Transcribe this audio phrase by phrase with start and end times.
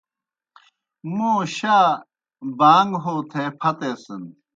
[1.15, 1.77] موں شا
[2.57, 4.23] بانٚگ ہو تھے پھتیسِن۔